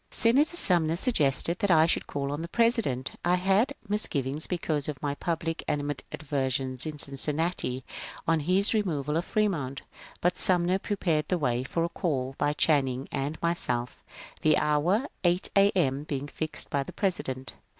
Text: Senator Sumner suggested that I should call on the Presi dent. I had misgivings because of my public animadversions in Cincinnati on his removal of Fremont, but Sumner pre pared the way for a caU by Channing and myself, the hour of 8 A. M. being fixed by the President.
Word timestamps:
Senator 0.09 0.57
Sumner 0.57 0.95
suggested 0.95 1.59
that 1.59 1.69
I 1.69 1.85
should 1.85 2.07
call 2.07 2.31
on 2.31 2.41
the 2.41 2.47
Presi 2.47 2.81
dent. 2.81 3.11
I 3.23 3.35
had 3.35 3.73
misgivings 3.87 4.47
because 4.47 4.87
of 4.89 4.99
my 4.99 5.13
public 5.13 5.63
animadversions 5.67 6.87
in 6.87 6.97
Cincinnati 6.97 7.83
on 8.27 8.39
his 8.39 8.73
removal 8.73 9.15
of 9.15 9.25
Fremont, 9.25 9.83
but 10.19 10.39
Sumner 10.39 10.79
pre 10.79 10.95
pared 10.95 11.27
the 11.27 11.37
way 11.37 11.63
for 11.63 11.83
a 11.83 11.89
caU 11.89 12.33
by 12.39 12.53
Channing 12.53 13.09
and 13.11 13.39
myself, 13.43 14.03
the 14.41 14.57
hour 14.57 14.95
of 15.05 15.07
8 15.23 15.49
A. 15.55 15.69
M. 15.77 16.05
being 16.05 16.27
fixed 16.27 16.71
by 16.71 16.81
the 16.81 16.93
President. 16.93 17.53